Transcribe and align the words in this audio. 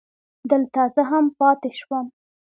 دلته 0.51 0.81
زه 0.95 1.01
هم 1.11 1.25
پاتې 1.39 1.69
شوم. 1.79 2.05